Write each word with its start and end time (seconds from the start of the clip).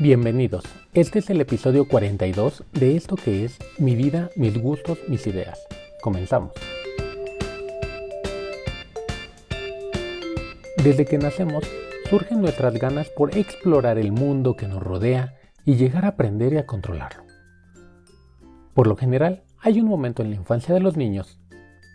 Bienvenidos, 0.00 0.64
este 0.92 1.20
es 1.20 1.30
el 1.30 1.40
episodio 1.40 1.86
42 1.86 2.64
de 2.72 2.96
esto 2.96 3.14
que 3.14 3.44
es 3.44 3.60
Mi 3.78 3.94
vida, 3.94 4.28
mis 4.34 4.60
gustos, 4.60 4.98
mis 5.06 5.24
ideas. 5.28 5.64
Comenzamos. 6.02 6.52
Desde 10.82 11.04
que 11.04 11.16
nacemos, 11.16 11.62
surgen 12.10 12.40
nuestras 12.40 12.74
ganas 12.74 13.08
por 13.10 13.38
explorar 13.38 13.96
el 13.98 14.10
mundo 14.10 14.56
que 14.56 14.66
nos 14.66 14.82
rodea 14.82 15.36
y 15.64 15.76
llegar 15.76 16.06
a 16.06 16.08
aprender 16.08 16.54
y 16.54 16.56
a 16.56 16.66
controlarlo. 16.66 17.22
Por 18.74 18.88
lo 18.88 18.96
general, 18.96 19.44
hay 19.60 19.80
un 19.80 19.86
momento 19.86 20.22
en 20.22 20.30
la 20.30 20.36
infancia 20.36 20.74
de 20.74 20.80
los 20.80 20.96
niños, 20.96 21.38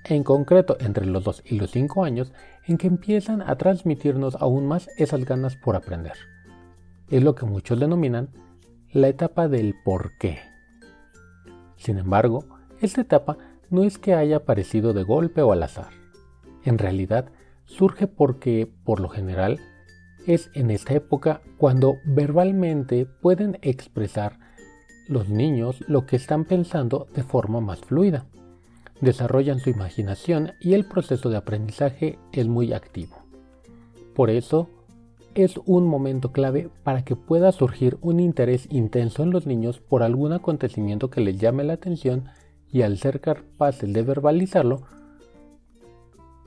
en 0.05 0.23
concreto 0.23 0.77
entre 0.79 1.05
los 1.05 1.25
2 1.25 1.43
y 1.47 1.59
los 1.59 1.71
5 1.71 2.05
años, 2.05 2.31
en 2.65 2.77
que 2.77 2.87
empiezan 2.87 3.41
a 3.41 3.57
transmitirnos 3.57 4.35
aún 4.35 4.67
más 4.67 4.89
esas 4.97 5.25
ganas 5.25 5.57
por 5.57 5.75
aprender 5.75 6.13
es 7.09 7.23
lo 7.23 7.35
que 7.35 7.45
muchos 7.45 7.79
denominan 7.79 8.29
la 8.91 9.07
etapa 9.07 9.47
del 9.47 9.75
por 9.83 10.17
qué. 10.17 10.39
Sin 11.77 11.97
embargo, 11.97 12.45
esta 12.81 13.01
etapa 13.01 13.37
no 13.69 13.83
es 13.83 13.97
que 13.97 14.13
haya 14.13 14.37
aparecido 14.37 14.93
de 14.93 15.03
golpe 15.03 15.41
o 15.41 15.51
al 15.51 15.63
azar. 15.63 15.91
En 16.63 16.77
realidad, 16.77 17.31
surge 17.65 18.07
porque, 18.07 18.71
por 18.83 18.99
lo 18.99 19.09
general, 19.09 19.59
es 20.25 20.49
en 20.53 20.71
esta 20.71 20.93
época 20.93 21.41
cuando 21.57 21.97
verbalmente 22.05 23.05
pueden 23.05 23.57
expresar 23.61 24.39
los 25.07 25.29
niños 25.29 25.83
lo 25.87 26.05
que 26.05 26.15
están 26.15 26.45
pensando 26.45 27.07
de 27.15 27.23
forma 27.23 27.61
más 27.61 27.79
fluida. 27.79 28.25
Desarrollan 29.01 29.59
su 29.59 29.69
imaginación 29.69 30.53
y 30.59 30.73
el 30.73 30.85
proceso 30.85 31.29
de 31.29 31.37
aprendizaje 31.37 32.19
es 32.31 32.47
muy 32.47 32.73
activo. 32.73 33.17
Por 34.13 34.29
eso, 34.29 34.69
es 35.43 35.59
un 35.65 35.87
momento 35.87 36.31
clave 36.31 36.69
para 36.83 37.03
que 37.03 37.15
pueda 37.15 37.51
surgir 37.51 37.97
un 38.01 38.19
interés 38.19 38.67
intenso 38.69 39.23
en 39.23 39.31
los 39.31 39.45
niños 39.45 39.79
por 39.79 40.03
algún 40.03 40.33
acontecimiento 40.33 41.09
que 41.09 41.21
les 41.21 41.39
llame 41.39 41.63
la 41.63 41.73
atención 41.73 42.25
y 42.71 42.83
al 42.83 42.97
ser 42.97 43.21
capaces 43.21 43.91
de 43.91 44.01
verbalizarlo, 44.03 44.81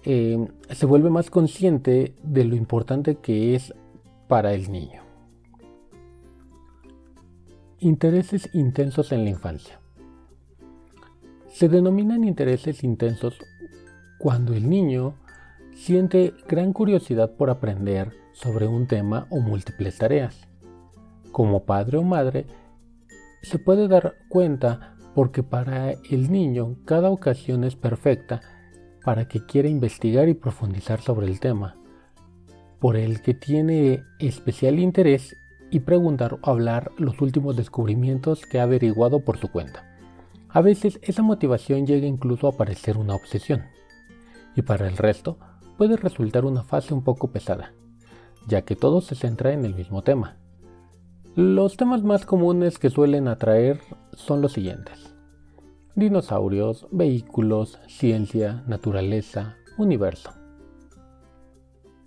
eh, 0.04 0.48
se 0.70 0.86
vuelve 0.86 1.10
más 1.10 1.30
consciente 1.30 2.14
de 2.22 2.44
lo 2.44 2.56
importante 2.56 3.16
que 3.16 3.54
es 3.54 3.74
para 4.28 4.52
el 4.52 4.70
niño. 4.70 5.02
Intereses 7.78 8.48
intensos 8.52 9.12
en 9.12 9.24
la 9.24 9.30
infancia. 9.30 9.80
Se 11.48 11.68
denominan 11.68 12.24
intereses 12.24 12.82
intensos 12.82 13.38
cuando 14.18 14.54
el 14.54 14.68
niño 14.68 15.14
siente 15.74 16.34
gran 16.48 16.72
curiosidad 16.72 17.32
por 17.36 17.50
aprender, 17.50 18.12
sobre 18.42 18.66
un 18.66 18.86
tema 18.86 19.26
o 19.30 19.40
múltiples 19.40 19.98
tareas. 19.98 20.48
Como 21.30 21.64
padre 21.64 21.98
o 21.98 22.02
madre, 22.02 22.46
se 23.42 23.58
puede 23.58 23.88
dar 23.88 24.14
cuenta 24.28 24.96
porque 25.14 25.42
para 25.42 25.92
el 26.10 26.30
niño 26.30 26.76
cada 26.84 27.10
ocasión 27.10 27.64
es 27.64 27.76
perfecta 27.76 28.40
para 29.04 29.28
que 29.28 29.44
quiera 29.44 29.68
investigar 29.68 30.28
y 30.28 30.34
profundizar 30.34 31.00
sobre 31.00 31.26
el 31.26 31.40
tema, 31.40 31.76
por 32.78 32.96
el 32.96 33.20
que 33.22 33.34
tiene 33.34 34.02
especial 34.18 34.78
interés 34.78 35.36
y 35.70 35.80
preguntar 35.80 36.38
o 36.42 36.50
hablar 36.50 36.92
los 36.98 37.20
últimos 37.20 37.56
descubrimientos 37.56 38.44
que 38.46 38.60
ha 38.60 38.64
averiguado 38.64 39.24
por 39.24 39.38
su 39.38 39.50
cuenta. 39.50 39.88
A 40.48 40.60
veces 40.60 40.98
esa 41.02 41.22
motivación 41.22 41.86
llega 41.86 42.06
incluso 42.06 42.46
a 42.46 42.56
parecer 42.56 42.98
una 42.98 43.14
obsesión, 43.14 43.62
y 44.54 44.62
para 44.62 44.86
el 44.86 44.96
resto 44.96 45.38
puede 45.78 45.96
resultar 45.96 46.44
una 46.44 46.62
fase 46.62 46.92
un 46.92 47.02
poco 47.02 47.32
pesada, 47.32 47.72
ya 48.46 48.62
que 48.62 48.76
todo 48.76 49.00
se 49.00 49.14
centra 49.14 49.52
en 49.52 49.64
el 49.64 49.74
mismo 49.74 50.02
tema. 50.02 50.36
Los 51.34 51.76
temas 51.76 52.02
más 52.02 52.26
comunes 52.26 52.78
que 52.78 52.90
suelen 52.90 53.26
atraer 53.28 53.80
son 54.12 54.42
los 54.42 54.52
siguientes. 54.52 55.14
Dinosaurios, 55.94 56.86
vehículos, 56.90 57.78
ciencia, 57.86 58.62
naturaleza, 58.66 59.56
universo. 59.78 60.30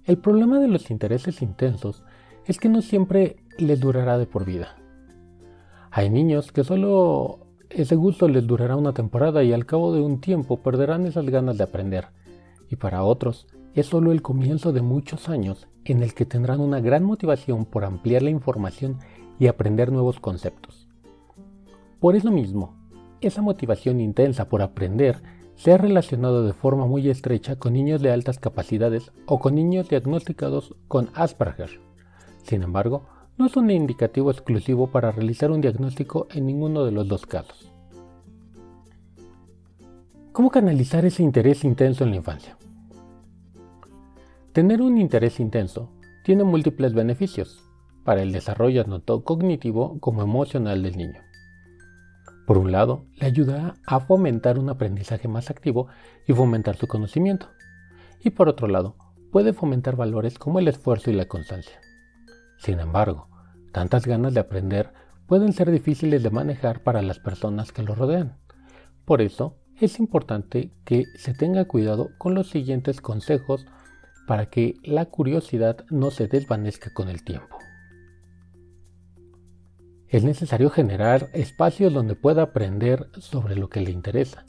El 0.06 0.18
problema 0.18 0.60
de 0.60 0.68
los 0.68 0.92
intereses 0.92 1.42
intensos 1.42 2.04
es 2.46 2.60
que 2.60 2.70
no 2.70 2.82
siempre 2.82 3.38
les 3.58 3.80
durará 3.80 4.18
de 4.18 4.28
por 4.28 4.46
vida. 4.46 4.76
Hay 5.90 6.10
niños 6.10 6.52
que 6.52 6.64
solo 6.64 7.48
ese 7.70 7.96
gusto 7.96 8.28
les 8.28 8.46
durará 8.46 8.76
una 8.76 8.94
temporada 8.94 9.44
y 9.44 9.54
al 9.54 9.66
cabo 9.66 9.94
de 9.94 10.02
un 10.02 10.22
tiempo 10.22 10.62
perderán 10.62 11.06
esas 11.06 11.26
ganas 11.26 11.58
de 11.58 11.64
aprender. 11.64 12.10
Y 12.70 12.76
para 12.76 13.04
otros 13.04 13.48
es 13.76 13.88
solo 13.88 14.12
el 14.12 14.22
comienzo 14.22 14.72
de 14.72 14.82
muchos 14.82 15.28
años 15.30 15.68
en 15.84 16.02
el 16.02 16.14
que 16.14 16.26
tendrán 16.26 16.62
una 16.62 16.80
gran 16.80 17.04
motivación 17.04 17.66
por 17.66 17.84
ampliar 17.84 18.24
la 18.24 18.30
información 18.30 18.98
y 19.38 19.48
aprender 19.48 19.92
nuevos 19.92 20.20
conceptos. 20.20 20.88
Por 22.00 22.16
eso 22.16 22.32
mismo, 22.32 22.74
esa 23.22 23.42
motivación 23.42 24.00
intensa 24.00 24.48
por 24.48 24.62
aprender 24.62 25.22
se 25.56 25.74
ha 25.74 25.78
relacionado 25.78 26.46
de 26.46 26.54
forma 26.54 26.86
muy 26.86 27.10
estrecha 27.10 27.58
con 27.58 27.74
niños 27.74 28.02
de 28.02 28.12
altas 28.12 28.40
capacidades 28.40 29.12
o 29.26 29.40
con 29.40 29.56
niños 29.56 29.90
diagnosticados 29.90 30.76
con 30.88 31.10
Asperger. 31.14 31.82
Sin 32.44 32.64
embargo, 32.64 33.06
no 33.38 33.48
es 33.48 33.58
un 33.58 33.70
indicativo 33.70 34.32
exclusivo 34.32 34.88
para 34.88 35.12
realizar 35.12 35.52
un 35.52 35.62
diagnóstico 35.62 36.28
en 36.34 36.46
ninguno 36.46 36.86
de 36.86 36.92
los 36.92 37.08
dos 37.08 37.26
casos. 37.26 37.72
¿Cómo 40.32 40.50
canalizar 40.50 41.06
ese 41.06 41.24
interés 41.24 41.64
intenso 41.64 42.04
en 42.04 42.12
la 42.12 42.18
infancia? 42.18 42.58
Tener 44.56 44.82
un 44.82 44.98
interés 44.98 45.42
intenso 45.42 45.92
tiene 46.24 46.46
múltiples 46.46 46.94
beneficios 46.94 47.62
para 48.06 48.22
el 48.22 48.32
desarrollo 48.32 48.86
tanto 48.86 49.26
cognitivo 49.26 50.00
como 50.00 50.22
emocional 50.22 50.82
del 50.82 50.96
niño. 50.96 51.20
Por 52.48 52.58
un 52.58 52.72
lado, 52.72 53.04
le 53.18 53.28
ayuda 53.28 53.76
a 53.86 54.00
fomentar 54.00 54.58
un 54.58 54.70
aprendizaje 54.70 55.28
más 55.28 55.50
activo 55.50 55.88
y 56.26 56.32
fomentar 56.32 56.78
su 56.78 56.88
conocimiento. 56.88 57.50
Y 58.24 58.30
por 58.30 58.48
otro 58.48 58.70
lado, 58.70 58.96
puede 59.30 59.52
fomentar 59.52 59.98
valores 59.98 60.40
como 60.40 60.60
el 60.60 60.70
esfuerzo 60.70 61.12
y 61.12 61.16
la 61.16 61.26
constancia. 61.26 61.82
Sin 62.58 62.80
embargo, 62.80 63.28
tantas 63.74 64.08
ganas 64.08 64.34
de 64.34 64.40
aprender 64.40 64.94
pueden 65.28 65.52
ser 65.52 65.70
difíciles 65.70 66.24
de 66.24 66.30
manejar 66.30 66.82
para 66.82 67.02
las 67.02 67.20
personas 67.20 67.74
que 67.74 67.84
lo 67.84 67.94
rodean. 67.94 68.38
Por 69.04 69.22
eso, 69.22 69.58
es 69.82 70.00
importante 70.00 70.72
que 70.86 71.04
se 71.18 71.34
tenga 71.34 71.66
cuidado 71.66 72.12
con 72.18 72.36
los 72.36 72.50
siguientes 72.50 73.02
consejos 73.02 73.66
para 74.28 74.48
que 74.48 74.76
la 74.84 75.06
curiosidad 75.06 75.86
no 75.90 76.12
se 76.12 76.28
desvanezca 76.28 76.94
con 76.94 77.10
el 77.10 77.24
tiempo. 77.24 77.58
Es 80.08 80.24
necesario 80.24 80.70
generar 80.70 81.30
espacios 81.34 81.94
donde 81.94 82.16
pueda 82.16 82.44
aprender 82.44 83.10
sobre 83.20 83.56
lo 83.56 83.70
que 83.70 83.82
le 83.82 83.92
interesa. 83.92 84.46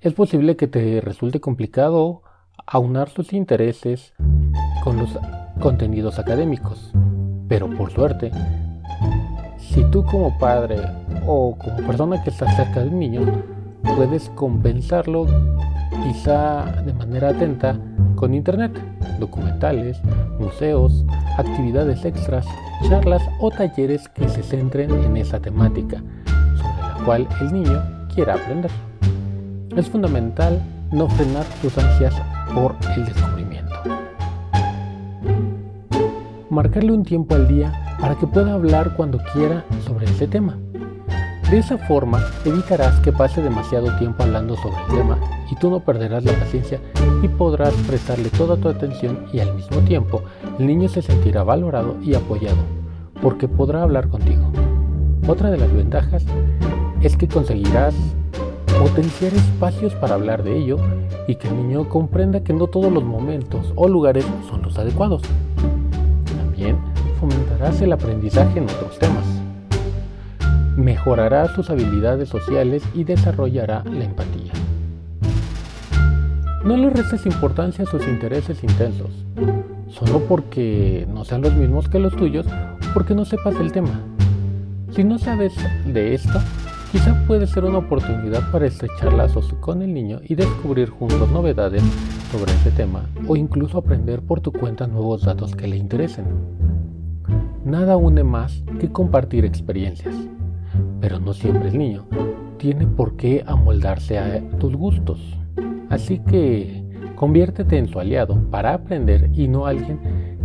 Es 0.00 0.12
posible 0.14 0.56
que 0.56 0.66
te 0.66 1.00
resulte 1.00 1.40
complicado 1.40 2.22
aunar 2.66 3.08
sus 3.08 3.32
intereses 3.32 4.14
con 4.82 4.96
los 4.96 5.16
contenidos 5.60 6.18
académicos, 6.18 6.92
pero 7.48 7.70
por 7.70 7.92
suerte, 7.92 8.32
si 9.58 9.84
tú 9.90 10.04
como 10.04 10.36
padre 10.38 10.76
o 11.26 11.56
como 11.56 11.76
persona 11.86 12.22
que 12.22 12.30
está 12.30 12.50
cerca 12.56 12.80
de 12.80 12.88
un 12.88 12.98
niño 12.98 13.42
puedes 13.96 14.28
compensarlo 14.30 15.26
quizá 16.02 16.82
de 16.82 16.92
manera 16.92 17.30
atenta 17.30 17.78
con 18.22 18.34
Internet, 18.34 18.70
documentales, 19.18 20.00
museos, 20.38 21.04
actividades 21.38 22.04
extras, 22.04 22.46
charlas 22.88 23.20
o 23.40 23.50
talleres 23.50 24.08
que 24.10 24.28
se 24.28 24.44
centren 24.44 24.92
en 24.92 25.16
esa 25.16 25.40
temática, 25.40 26.00
sobre 26.54 26.86
la 26.86 27.04
cual 27.04 27.28
el 27.40 27.52
niño 27.52 27.82
quiera 28.14 28.34
aprender. 28.34 28.70
Es 29.76 29.88
fundamental 29.88 30.62
no 30.92 31.08
frenar 31.08 31.44
sus 31.60 31.76
ansias 31.76 32.14
por 32.54 32.76
el 32.96 33.06
descubrimiento. 33.06 33.74
Marcarle 36.48 36.92
un 36.92 37.02
tiempo 37.02 37.34
al 37.34 37.48
día 37.48 37.72
para 38.00 38.14
que 38.14 38.28
pueda 38.28 38.52
hablar 38.52 38.94
cuando 38.94 39.18
quiera 39.32 39.64
sobre 39.84 40.06
ese 40.06 40.28
tema. 40.28 40.56
De 41.50 41.58
esa 41.58 41.76
forma 41.76 42.24
evitarás 42.44 43.00
que 43.00 43.10
pase 43.10 43.42
demasiado 43.42 43.98
tiempo 43.98 44.22
hablando 44.22 44.54
sobre 44.58 44.76
el 44.76 44.96
tema 44.96 45.41
y 45.52 45.56
tú 45.56 45.68
no 45.68 45.80
perderás 45.80 46.24
la 46.24 46.32
paciencia 46.32 46.80
y 47.22 47.28
podrás 47.28 47.74
prestarle 47.86 48.30
toda 48.30 48.56
tu 48.56 48.70
atención 48.70 49.26
y 49.34 49.40
al 49.40 49.54
mismo 49.54 49.80
tiempo 49.80 50.22
el 50.58 50.66
niño 50.66 50.88
se 50.88 51.02
sentirá 51.02 51.42
valorado 51.42 51.96
y 52.02 52.14
apoyado 52.14 52.56
porque 53.20 53.48
podrá 53.48 53.82
hablar 53.82 54.08
contigo. 54.08 54.50
Otra 55.28 55.50
de 55.50 55.58
las 55.58 55.70
ventajas 55.70 56.24
es 57.02 57.18
que 57.18 57.28
conseguirás 57.28 57.94
potenciar 58.78 59.34
espacios 59.34 59.94
para 59.94 60.14
hablar 60.14 60.42
de 60.42 60.56
ello 60.56 60.78
y 61.28 61.34
que 61.34 61.48
el 61.48 61.56
niño 61.56 61.86
comprenda 61.86 62.42
que 62.42 62.54
no 62.54 62.66
todos 62.66 62.90
los 62.90 63.04
momentos 63.04 63.74
o 63.76 63.88
lugares 63.88 64.24
son 64.48 64.62
los 64.62 64.78
adecuados. 64.78 65.20
También 66.34 66.78
fomentarás 67.20 67.82
el 67.82 67.92
aprendizaje 67.92 68.58
en 68.58 68.64
otros 68.64 68.98
temas 68.98 69.26
mejorará 70.76 71.54
sus 71.54 71.68
habilidades 71.68 72.30
sociales 72.30 72.82
y 72.94 73.04
desarrollará 73.04 73.84
la 73.84 74.04
empatía. 74.04 74.52
No 76.64 76.76
le 76.76 76.90
restes 76.90 77.26
importancia 77.26 77.84
a 77.84 77.90
sus 77.90 78.06
intereses 78.06 78.62
intensos, 78.62 79.10
solo 79.88 80.20
porque 80.28 81.08
no 81.12 81.24
sean 81.24 81.42
los 81.42 81.54
mismos 81.54 81.88
que 81.88 81.98
los 81.98 82.14
tuyos 82.14 82.46
porque 82.94 83.16
no 83.16 83.24
sepas 83.24 83.56
el 83.56 83.72
tema. 83.72 84.00
Si 84.90 85.02
no 85.02 85.18
sabes 85.18 85.54
de 85.84 86.14
esto, 86.14 86.38
quizá 86.92 87.20
puede 87.26 87.48
ser 87.48 87.64
una 87.64 87.78
oportunidad 87.78 88.48
para 88.52 88.66
estrechar 88.66 89.12
lazos 89.12 89.52
con 89.60 89.82
el 89.82 89.92
niño 89.92 90.20
y 90.22 90.36
descubrir 90.36 90.90
juntos 90.90 91.28
novedades 91.32 91.82
sobre 92.30 92.52
ese 92.52 92.70
tema 92.70 93.06
o 93.26 93.34
incluso 93.34 93.78
aprender 93.78 94.20
por 94.20 94.40
tu 94.40 94.52
cuenta 94.52 94.86
nuevos 94.86 95.24
datos 95.24 95.56
que 95.56 95.66
le 95.66 95.76
interesen. 95.76 96.26
Nada 97.64 97.96
une 97.96 98.22
más 98.22 98.62
que 98.78 98.88
compartir 98.88 99.44
experiencias, 99.44 100.14
pero 101.00 101.18
no 101.18 101.34
siempre 101.34 101.70
el 101.70 101.78
niño 101.78 102.06
tiene 102.58 102.86
por 102.86 103.16
qué 103.16 103.42
amoldarse 103.44 104.20
a 104.20 104.40
tus 104.60 104.76
gustos. 104.76 105.41
Así 105.92 106.20
que 106.20 106.82
conviértete 107.16 107.76
en 107.76 107.86
su 107.86 108.00
aliado 108.00 108.42
para 108.50 108.72
aprender 108.72 109.30
y 109.34 109.46
no 109.46 109.66
alguien 109.66 110.00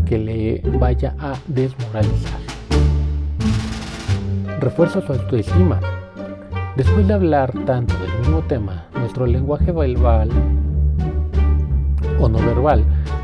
que 0.05 0.17
le 0.17 0.61
vaya 0.77 1.15
a 1.19 1.35
desmoralizar. 1.47 2.41
Refuerza 4.59 4.99
su 4.99 5.13
autoestima. 5.13 5.79
Después 6.75 7.07
de 7.07 7.13
hablar 7.13 7.53
tanto 7.65 7.93
del 7.97 8.19
mismo 8.19 8.41
tema, 8.41 8.87
nuestro 8.99 9.25
lenguaje 9.25 9.71
verbal 9.71 10.29
o 12.19 12.27
no 12.27 12.39
verbal 12.39 12.83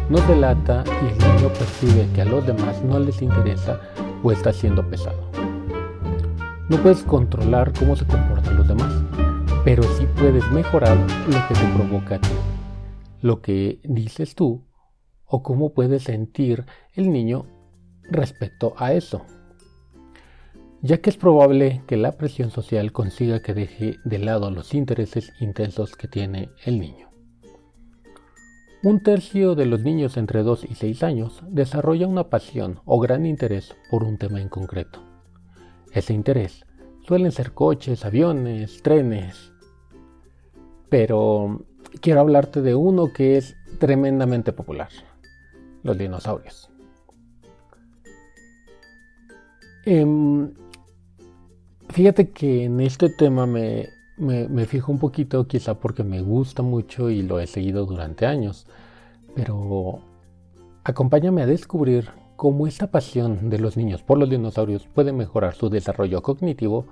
nos 0.09 0.25
delata 0.25 0.85
y 1.01 1.11
el 1.11 1.35
niño 1.35 1.49
percibe 1.49 2.07
que 2.15 2.21
a 2.21 2.25
los 2.25 2.47
demás 2.47 2.81
no 2.85 2.99
les 2.99 3.21
interesa 3.21 3.81
o 4.23 4.31
está 4.31 4.53
siendo 4.53 4.81
pesado. 4.89 5.29
No 6.69 6.77
puedes 6.77 7.03
controlar 7.03 7.73
cómo 7.77 7.97
se 7.97 8.05
comportan 8.05 8.55
los 8.55 8.67
demás, 8.67 8.93
pero 9.63 9.83
sí 9.83 10.05
puedes 10.17 10.49
mejorar 10.51 10.97
lo 10.97 11.47
que 11.47 11.53
te 11.53 11.73
provoca 11.75 12.15
a 12.15 12.19
ti, 12.19 12.27
lo 13.21 13.41
que 13.41 13.79
dices 13.83 14.35
tú 14.35 14.65
o 15.25 15.41
cómo 15.41 15.73
puede 15.73 15.99
sentir 15.99 16.65
el 16.93 17.11
niño 17.11 17.45
respecto 18.03 18.73
a 18.77 18.93
eso. 18.93 19.25
Ya 20.81 20.97
que 20.97 21.09
es 21.09 21.15
probable 21.15 21.81
que 21.87 21.95
la 21.95 22.11
presión 22.11 22.51
social 22.51 22.91
consiga 22.91 23.41
que 23.41 23.53
deje 23.53 23.99
de 24.03 24.19
lado 24.19 24.51
los 24.51 24.73
intereses 24.73 25.31
intensos 25.39 25.95
que 25.95 26.09
tiene 26.09 26.49
el 26.65 26.81
niño. 26.81 27.09
Un 28.83 29.01
tercio 29.01 29.55
de 29.55 29.65
los 29.65 29.81
niños 29.81 30.17
entre 30.17 30.43
2 30.43 30.65
y 30.69 30.75
6 30.75 31.03
años 31.03 31.41
desarrolla 31.47 32.05
una 32.05 32.29
pasión 32.29 32.81
o 32.83 32.99
gran 32.99 33.25
interés 33.25 33.73
por 33.89 34.03
un 34.03 34.17
tema 34.17 34.41
en 34.41 34.49
concreto. 34.49 34.99
Ese 35.93 36.13
interés 36.13 36.65
suelen 37.07 37.31
ser 37.31 37.53
coches, 37.53 38.03
aviones, 38.03 38.83
trenes. 38.83 39.52
Pero 40.93 41.65
quiero 42.01 42.19
hablarte 42.19 42.61
de 42.61 42.75
uno 42.75 43.11
que 43.11 43.35
es 43.35 43.55
tremendamente 43.79 44.53
popular, 44.53 44.89
los 45.81 45.97
dinosaurios. 45.97 46.69
Em, 49.87 50.53
fíjate 51.89 52.29
que 52.29 52.65
en 52.65 52.79
este 52.79 53.09
tema 53.09 53.47
me, 53.47 53.89
me, 54.19 54.65
fijo 54.67 54.91
un 54.91 54.99
poquito, 54.99 55.47
quizá 55.47 55.79
porque 55.79 56.03
me 56.03 56.21
gusta 56.21 56.61
mucho 56.61 57.09
y 57.09 57.23
lo 57.23 57.39
he 57.39 57.47
seguido 57.47 57.87
durante 57.87 58.27
años, 58.27 58.67
pero 59.33 59.99
acompáñame 60.83 61.41
a 61.41 61.47
descubrir 61.47 62.11
cómo 62.35 62.67
esta 62.67 62.91
pasión 62.91 63.49
de 63.49 63.57
los 63.57 63.77
niños 63.77 64.03
por 64.03 64.19
los 64.19 64.29
dinosaurios 64.29 64.85
puede 64.85 65.11
mejorar 65.11 65.55
su 65.55 65.71
desarrollo 65.71 66.21
cognitivo 66.21 66.85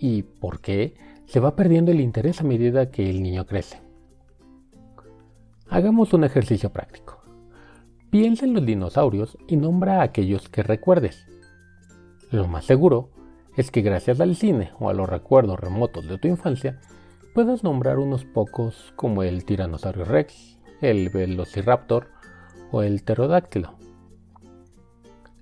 y 0.00 0.22
por 0.24 0.58
qué 0.58 0.96
se 1.26 1.40
va 1.40 1.56
perdiendo 1.56 1.90
el 1.90 2.00
interés 2.00 2.40
a 2.40 2.44
medida 2.44 2.90
que 2.90 3.08
el 3.08 3.22
niño 3.22 3.46
crece. 3.46 3.80
Hagamos 5.68 6.12
un 6.12 6.24
ejercicio 6.24 6.70
práctico. 6.70 7.22
Piensa 8.10 8.44
en 8.44 8.54
los 8.54 8.64
dinosaurios 8.64 9.36
y 9.48 9.56
nombra 9.56 10.00
a 10.00 10.04
aquellos 10.04 10.48
que 10.48 10.62
recuerdes. 10.62 11.26
Lo 12.30 12.46
más 12.46 12.64
seguro 12.64 13.10
es 13.56 13.70
que 13.70 13.82
gracias 13.82 14.20
al 14.20 14.36
cine 14.36 14.72
o 14.78 14.88
a 14.88 14.94
los 14.94 15.08
recuerdos 15.08 15.58
remotos 15.58 16.06
de 16.06 16.18
tu 16.18 16.28
infancia, 16.28 16.80
puedas 17.34 17.64
nombrar 17.64 17.98
unos 17.98 18.24
pocos 18.24 18.92
como 18.96 19.22
el 19.22 19.44
Tiranosaurio 19.44 20.04
Rex, 20.04 20.58
el 20.80 21.08
Velociraptor 21.10 22.08
o 22.70 22.82
el 22.82 23.02
Pterodáctilo. 23.02 23.74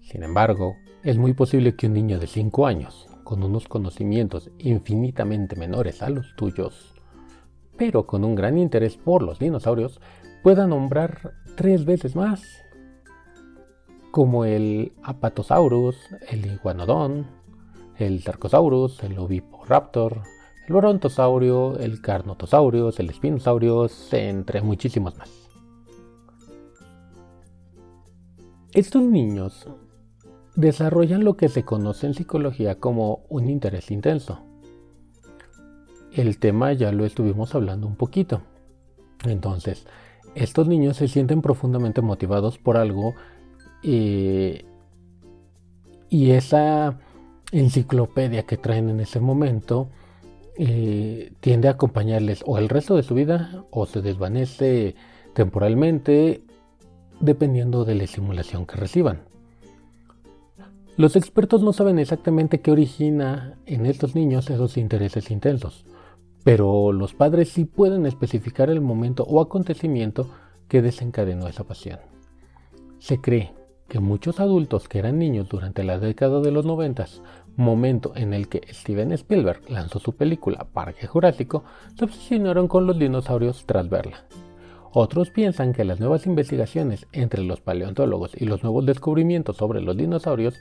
Sin 0.01 0.23
embargo, 0.23 0.77
es 1.03 1.19
muy 1.19 1.33
posible 1.33 1.75
que 1.75 1.87
un 1.87 1.95
niño 1.95 2.19
de 2.19 2.27
5 2.27 2.67
años, 2.67 3.09
con 3.33 3.45
unos 3.45 3.67
conocimientos 3.67 4.51
infinitamente 4.59 5.57
menores 5.57 6.03
a 6.03 6.11
los 6.11 6.37
tuyos, 6.37 6.93
pero 7.79 8.07
con 8.07 8.27
un 8.27 8.35
gran 8.35 8.59
interés 8.59 8.99
por 8.99 9.23
los 9.23 9.39
dinosaurios, 9.39 10.03
pueda 10.43 10.67
nombrar 10.67 11.33
tres 11.57 11.87
veces 11.87 12.15
más, 12.15 12.43
como 14.11 14.45
el 14.45 14.93
Apatosaurus, 15.03 15.97
el 16.29 16.45
Iguanodon, 16.45 17.27
el 17.97 18.23
Sarcosaurus, 18.23 19.03
el 19.03 19.19
Oviporaptor, 19.19 20.25
el 20.69 20.75
Brontosaurio, 20.75 21.79
el 21.79 22.03
Carnotosaurio, 22.03 22.91
el 22.95 23.15
Spinosaurio, 23.15 23.89
entre 24.11 24.61
muchísimos 24.61 25.17
más. 25.17 25.31
Estos 28.75 29.03
niños 29.03 29.67
desarrollan 30.55 31.25
lo 31.25 31.37
que 31.37 31.49
se 31.49 31.65
conoce 31.65 32.07
en 32.07 32.15
psicología 32.15 32.79
como 32.79 33.25
un 33.29 33.49
interés 33.49 33.91
intenso. 33.91 34.41
El 36.13 36.39
tema 36.39 36.73
ya 36.73 36.93
lo 36.93 37.07
estuvimos 37.07 37.55
hablando 37.55 37.87
un 37.87 37.97
poquito. 37.97 38.43
Entonces, 39.25 39.87
estos 40.35 40.69
niños 40.69 40.97
se 40.97 41.09
sienten 41.09 41.43
profundamente 41.43 42.03
motivados 42.03 42.59
por 42.59 42.77
algo 42.77 43.15
eh, 43.83 44.65
y 46.09 46.31
esa 46.33 46.99
enciclopedia 47.53 48.45
que 48.45 48.57
traen 48.57 48.91
en 48.91 49.01
ese 49.01 49.21
momento 49.21 49.89
eh, 50.59 51.33
tiende 51.41 51.69
a 51.69 51.73
acompañarles 51.73 52.43
o 52.47 52.59
el 52.59 52.69
resto 52.69 52.97
de 52.97 53.03
su 53.03 53.15
vida 53.15 53.65
o 53.71 53.87
se 53.87 54.03
desvanece 54.03 54.95
temporalmente 55.35 56.43
dependiendo 57.21 57.85
de 57.85 57.95
la 57.95 58.05
estimulación 58.05 58.67
que 58.67 58.77
reciban. 58.77 59.32
Los 61.03 61.17
expertos 61.17 61.65
no 61.65 61.73
saben 61.73 61.99
exactamente 61.99 62.61
qué 62.61 62.71
origina 62.71 63.59
en 63.67 63.87
estos 63.87 64.15
niños 64.15 64.49
esos 64.51 64.77
intereses 64.77 65.33
intensos, 65.33 65.85
pero 66.45 66.93
los 66.93 67.13
padres 67.13 67.49
sí 67.49 67.65
pueden 67.65 68.07
especificar 68.07 68.71
el 68.71 68.81
momento 68.81 69.25
o 69.25 69.41
acontecimiento 69.41 70.31
que 70.69 70.81
desencadenó 70.81 71.49
esa 71.49 71.65
pasión. 71.65 71.99
Se 73.01 73.21
cree 73.21 73.53
que 73.89 73.99
muchos 73.99 74.39
adultos 74.39 74.87
que 74.87 75.01
eran 75.01 75.19
niños 75.19 75.49
durante 75.49 75.83
la 75.83 75.99
década 75.99 76.41
de 76.41 76.53
los 76.53 76.65
90 76.67 77.05
momento 77.57 78.13
en 78.15 78.33
el 78.33 78.47
que 78.47 78.63
Steven 78.73 79.11
Spielberg 79.11 79.69
lanzó 79.69 79.99
su 79.99 80.15
película 80.15 80.69
Parque 80.73 81.09
Jurásico, 81.09 81.65
se 81.97 82.05
obsesionaron 82.05 82.69
con 82.69 82.87
los 82.87 82.97
dinosaurios 82.97 83.67
tras 83.67 83.89
verla. 83.89 84.25
Otros 84.93 85.31
piensan 85.31 85.73
que 85.73 85.85
las 85.85 85.99
nuevas 85.99 86.27
investigaciones 86.27 87.09
entre 87.11 87.43
los 87.43 87.61
paleontólogos 87.61 88.41
y 88.41 88.45
los 88.45 88.63
nuevos 88.63 88.87
descubrimientos 88.87 89.57
sobre 89.57 89.81
los 89.81 89.97
dinosaurios 89.97 90.61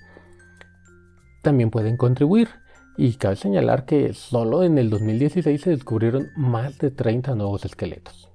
también 1.42 1.70
pueden 1.70 1.98
contribuir, 1.98 2.50
y 2.98 3.14
cabe 3.14 3.36
señalar 3.36 3.86
que 3.86 4.14
solo 4.14 4.64
en 4.64 4.78
el 4.78 4.90
2016 4.90 5.62
se 5.62 5.70
descubrieron 5.72 6.30
más 6.36 6.78
de 6.78 6.92
30 6.92 7.36
nuevos 7.36 7.66
esqueletos. 7.66 8.32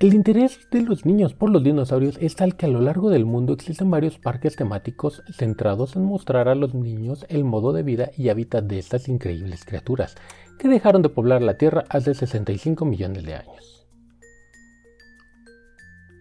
El 0.00 0.14
interés 0.14 0.58
de 0.70 0.80
los 0.80 1.04
niños 1.04 1.34
por 1.34 1.50
los 1.50 1.62
dinosaurios 1.62 2.16
es 2.22 2.34
tal 2.34 2.56
que 2.56 2.64
a 2.64 2.70
lo 2.70 2.80
largo 2.80 3.10
del 3.10 3.26
mundo 3.26 3.52
existen 3.52 3.90
varios 3.90 4.18
parques 4.18 4.56
temáticos 4.56 5.22
centrados 5.30 5.94
en 5.94 6.06
mostrar 6.06 6.48
a 6.48 6.54
los 6.54 6.74
niños 6.74 7.26
el 7.28 7.44
modo 7.44 7.74
de 7.74 7.82
vida 7.82 8.10
y 8.16 8.30
hábitat 8.30 8.64
de 8.64 8.78
estas 8.78 9.08
increíbles 9.08 9.62
criaturas, 9.66 10.16
que 10.58 10.68
dejaron 10.68 11.02
de 11.02 11.10
poblar 11.10 11.42
la 11.42 11.58
Tierra 11.58 11.84
hace 11.90 12.14
65 12.14 12.86
millones 12.86 13.24
de 13.24 13.34
años. 13.34 13.86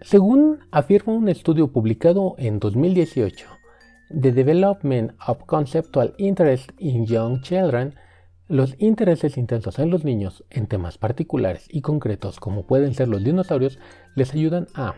Según 0.02 0.60
afirma 0.72 1.14
un 1.14 1.30
estudio 1.30 1.72
publicado 1.72 2.36
en 2.38 2.60
2018, 2.60 3.59
The 4.10 4.32
Development 4.32 5.12
of 5.28 5.46
Conceptual 5.46 6.16
Interest 6.18 6.72
in 6.80 7.06
Young 7.06 7.42
Children 7.42 7.96
los 8.48 8.76
intereses 8.80 9.38
intensos 9.38 9.78
en 9.78 9.92
los 9.92 10.04
niños 10.04 10.44
en 10.50 10.66
temas 10.66 10.98
particulares 10.98 11.68
y 11.70 11.82
concretos 11.82 12.40
como 12.40 12.66
pueden 12.66 12.96
ser 12.96 13.08
los 13.08 13.24
dinosaurios 13.24 13.78
les 14.16 14.34
ayudan 14.34 14.66
a 14.74 14.96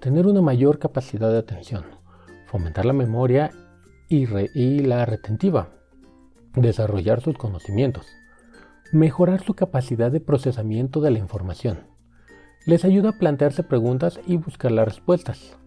tener 0.00 0.26
una 0.26 0.40
mayor 0.40 0.78
capacidad 0.78 1.30
de 1.30 1.36
atención, 1.36 1.84
fomentar 2.46 2.86
la 2.86 2.94
memoria 2.94 3.50
y, 4.08 4.78
la 4.78 5.04
retentiva, 5.04 5.68
desarrollar 6.54 7.20
sus 7.20 7.36
conocimientos, 7.36 8.06
mejorar 8.92 9.42
su 9.42 9.52
capacidad 9.52 10.10
de 10.10 10.20
procesamiento 10.20 11.02
de 11.02 11.10
la 11.10 11.18
información, 11.18 11.80
les 12.64 12.86
ayuda 12.86 13.10
a 13.10 13.18
plantearse 13.18 13.62
preguntas 13.64 14.18
y 14.26 14.38
buscar 14.38 14.72
las 14.72 14.86
respuestas, 14.86 15.58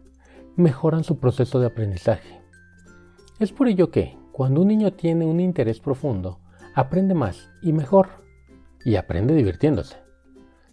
mejoran 0.56 1.04
su 1.04 1.20
proceso 1.20 1.60
de 1.60 1.68
aprendizaje. 1.68 2.47
Es 3.40 3.52
por 3.52 3.68
ello 3.68 3.92
que, 3.92 4.18
cuando 4.32 4.62
un 4.62 4.68
niño 4.68 4.94
tiene 4.94 5.26
un 5.26 5.40
interés 5.40 5.80
profundo, 5.80 6.40
aprende 6.74 7.14
más 7.14 7.52
y 7.62 7.72
mejor, 7.72 8.10
y 8.84 8.96
aprende 8.96 9.36
divirtiéndose. 9.36 9.98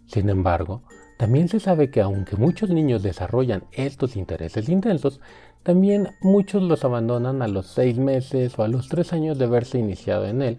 Sin 0.07 0.29
embargo, 0.29 0.81
también 1.17 1.47
se 1.47 1.59
sabe 1.59 1.91
que 1.91 2.01
aunque 2.01 2.35
muchos 2.35 2.69
niños 2.71 3.03
desarrollan 3.03 3.65
estos 3.71 4.15
intereses 4.15 4.67
intensos, 4.67 5.21
También 5.65 6.09
muchos 6.21 6.61
los 6.61 6.85
abandonan 6.85 7.41
a 7.41 7.47
los 7.47 7.65
6 7.65 7.97
meses 7.97 8.59
o 8.59 8.61
a 8.61 8.67
los 8.67 8.87
3 8.87 9.13
años 9.13 9.39
de 9.39 9.45
haberse 9.45 9.79
iniciado 9.79 10.27
en 10.27 10.43
él. 10.43 10.57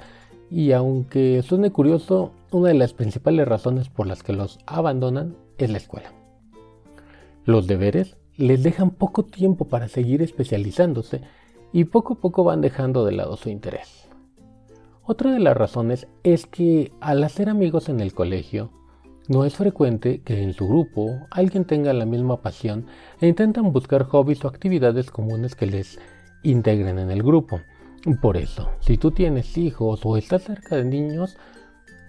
Y 0.51 0.73
aunque 0.73 1.45
suene 1.45 1.71
curioso, 1.71 2.33
una 2.51 2.71
de 2.71 2.75
las 2.75 2.93
principales 2.93 3.47
razones 3.47 3.89
por 3.89 4.09
las 4.09 4.25
que 4.25 4.33
los 4.33 4.59
abandonan 4.67 5.37
es 5.59 5.71
la 5.71 5.79
escuela. 5.79 6.13
Los 7.45 7.69
deberes 7.69 8.17
les 8.37 8.65
dejan 8.65 8.91
poco 8.91 9.25
tiempo 9.25 9.67
para 9.67 9.87
seguir 9.87 10.23
especializándose 10.23 11.21
y 11.77 11.85
poco 11.85 12.15
a 12.15 12.17
poco 12.17 12.43
van 12.43 12.63
dejando 12.63 13.05
de 13.05 13.13
lado 13.13 13.37
su 13.37 13.51
interés. 13.51 14.09
Otra 15.05 15.31
de 15.31 15.41
las 15.41 15.55
razones 15.55 16.09
es 16.23 16.47
que 16.47 16.91
al 17.01 17.23
hacer 17.23 17.51
amigos 17.51 17.91
en 17.91 18.01
el 18.01 18.15
colegio, 18.15 18.71
no 19.29 19.45
es 19.45 19.57
frecuente 19.57 20.23
que 20.23 20.43
en 20.43 20.55
su 20.55 20.67
grupo 20.67 21.27
alguien 21.31 21.67
tenga 21.67 21.93
la 21.93 22.07
misma 22.07 22.41
pasión 22.41 22.87
e 23.21 23.29
intentan 23.29 23.75
buscar 23.75 24.05
hobbies 24.05 24.43
o 24.43 24.49
actividades 24.49 25.11
comunes 25.11 25.55
que 25.55 25.67
les 25.67 25.99
integren 26.43 26.99
en 26.99 27.11
el 27.11 27.23
grupo. 27.23 27.61
Por 28.23 28.39
eso, 28.39 28.71
si 28.81 28.97
tú 28.97 29.11
tienes 29.11 29.59
hijos 29.59 30.01
o 30.05 30.17
estás 30.17 30.45
cerca 30.45 30.77
de 30.77 30.85
niños, 30.87 31.37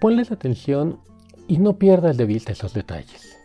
ponles 0.00 0.32
atención 0.32 0.98
y 1.46 1.58
no 1.58 1.76
pierdas 1.76 2.16
de 2.16 2.24
vista 2.24 2.52
esos 2.52 2.72
detalles. 2.72 3.36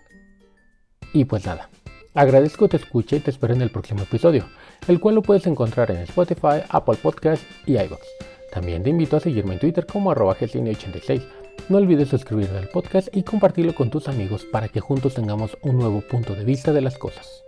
Y 1.13 1.25
pues 1.25 1.45
nada, 1.45 1.69
agradezco 2.13 2.67
te 2.67 2.77
escuche 2.77 3.17
y 3.17 3.19
te 3.19 3.31
espero 3.31 3.53
en 3.53 3.61
el 3.61 3.69
próximo 3.69 4.03
episodio, 4.03 4.45
el 4.87 4.99
cual 4.99 5.15
lo 5.15 5.21
puedes 5.21 5.47
encontrar 5.47 5.91
en 5.91 5.97
Spotify, 5.97 6.63
Apple 6.69 6.97
Podcast 7.01 7.43
y 7.65 7.77
iVoox. 7.77 8.01
También 8.51 8.83
te 8.83 8.89
invito 8.89 9.17
a 9.17 9.19
seguirme 9.19 9.53
en 9.53 9.59
Twitter 9.59 9.85
como 9.85 10.11
arroba 10.11 10.37
86 10.39 11.21
no 11.69 11.77
olvides 11.77 12.09
suscribirte 12.09 12.57
al 12.57 12.67
podcast 12.67 13.07
y 13.13 13.23
compartirlo 13.23 13.73
con 13.73 13.89
tus 13.89 14.09
amigos 14.09 14.45
para 14.51 14.67
que 14.67 14.81
juntos 14.81 15.13
tengamos 15.13 15.57
un 15.61 15.77
nuevo 15.77 16.01
punto 16.01 16.35
de 16.35 16.43
vista 16.43 16.73
de 16.73 16.81
las 16.81 16.97
cosas. 16.97 17.45